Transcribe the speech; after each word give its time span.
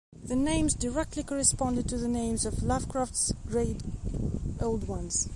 The 0.23 0.35
names 0.35 0.73
directly 0.73 1.21
corresponded 1.21 1.87
to 1.89 1.97
the 1.99 2.07
names 2.07 2.43
of 2.47 2.63
Lovecraft's 2.63 3.33
Great 3.45 3.81
Old 4.59 4.87
Ones. 4.87 5.29